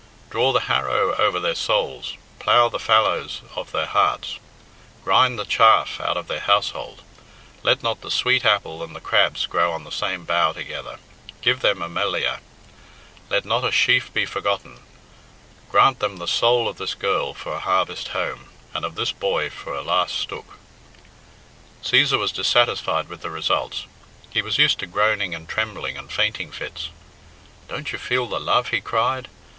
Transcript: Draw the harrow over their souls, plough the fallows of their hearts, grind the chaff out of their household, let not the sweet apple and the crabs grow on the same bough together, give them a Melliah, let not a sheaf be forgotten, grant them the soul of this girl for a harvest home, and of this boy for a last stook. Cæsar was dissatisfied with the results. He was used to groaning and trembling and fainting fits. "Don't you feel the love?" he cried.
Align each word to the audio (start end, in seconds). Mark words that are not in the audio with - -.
Draw 0.31 0.51
the 0.51 0.61
harrow 0.61 1.13
over 1.17 1.39
their 1.39 1.53
souls, 1.53 2.17
plough 2.39 2.69
the 2.69 2.79
fallows 2.79 3.41
of 3.55 3.71
their 3.71 3.85
hearts, 3.85 4.39
grind 5.03 5.37
the 5.37 5.45
chaff 5.45 5.99
out 6.01 6.17
of 6.17 6.27
their 6.27 6.39
household, 6.39 7.03
let 7.61 7.83
not 7.83 8.01
the 8.01 8.09
sweet 8.09 8.43
apple 8.43 8.81
and 8.81 8.95
the 8.95 8.99
crabs 8.99 9.45
grow 9.45 9.71
on 9.71 9.83
the 9.83 9.91
same 9.91 10.25
bough 10.25 10.53
together, 10.53 10.97
give 11.43 11.59
them 11.59 11.83
a 11.83 11.87
Melliah, 11.87 12.39
let 13.29 13.45
not 13.45 13.63
a 13.63 13.71
sheaf 13.71 14.11
be 14.11 14.25
forgotten, 14.25 14.79
grant 15.69 15.99
them 15.99 16.17
the 16.17 16.27
soul 16.27 16.67
of 16.67 16.77
this 16.77 16.95
girl 16.95 17.35
for 17.35 17.53
a 17.53 17.59
harvest 17.59 18.07
home, 18.07 18.49
and 18.73 18.83
of 18.83 18.95
this 18.95 19.11
boy 19.11 19.51
for 19.51 19.75
a 19.75 19.83
last 19.83 20.17
stook. 20.17 20.57
Cæsar 21.83 22.17
was 22.17 22.31
dissatisfied 22.31 23.07
with 23.07 23.21
the 23.21 23.29
results. 23.29 23.85
He 24.31 24.41
was 24.41 24.57
used 24.57 24.79
to 24.79 24.87
groaning 24.87 25.35
and 25.35 25.47
trembling 25.47 25.95
and 25.95 26.11
fainting 26.11 26.51
fits. 26.51 26.89
"Don't 27.67 27.91
you 27.91 27.99
feel 27.99 28.25
the 28.25 28.39
love?" 28.39 28.69
he 28.69 28.81
cried. 28.81 29.27